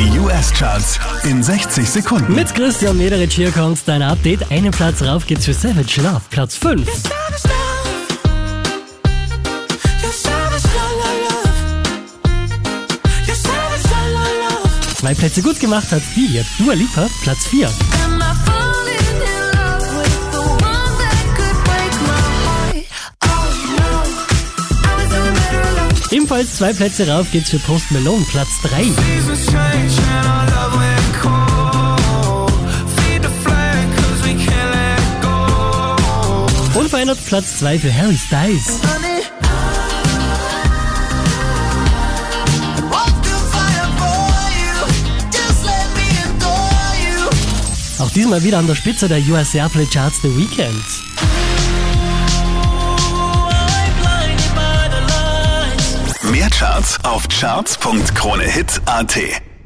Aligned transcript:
Die 0.00 0.18
US-Charts 0.18 0.98
in 1.24 1.42
60 1.42 1.86
Sekunden. 1.86 2.34
Mit 2.34 2.54
Christian 2.54 2.96
Mederich 2.96 3.34
hier 3.34 3.50
kommt 3.50 3.80
dein 3.84 4.00
Update. 4.00 4.50
Einen 4.50 4.70
Platz 4.70 5.02
rauf 5.02 5.26
geht's 5.26 5.44
für 5.44 5.52
Savage 5.52 6.00
Love, 6.00 6.22
Platz 6.30 6.56
5. 6.56 6.88
Zwei 14.96 15.12
Plätze 15.12 15.42
gut 15.42 15.60
gemacht 15.60 15.92
hat 15.92 16.00
die 16.16 16.32
jetzt 16.32 16.48
Dua 16.58 16.72
Lipa, 16.72 17.06
Platz 17.22 17.46
4. 17.48 17.68
Ebenfalls 26.10 26.56
zwei 26.56 26.72
Plätze 26.72 27.08
rauf 27.08 27.30
geht's 27.30 27.50
für 27.50 27.58
Post 27.60 27.92
Malone, 27.92 28.24
Platz 28.28 28.48
3. 28.62 28.82
Unverändert 36.80 37.18
Platz 37.26 37.58
2 37.58 37.78
für 37.78 37.94
Harry 37.94 38.16
Styles. 38.16 38.80
Auch 47.98 48.10
diesmal 48.12 48.42
wieder 48.42 48.58
an 48.58 48.66
der 48.66 48.74
Spitze 48.74 49.08
der 49.08 49.18
US 49.28 49.54
Airplay 49.54 49.84
Charts 49.84 50.22
The 50.22 50.34
Weekend. 50.34 50.82
Mehr 56.32 56.48
Charts 56.48 56.98
auf 57.04 57.28
charts.kronehit.at. 57.28 59.49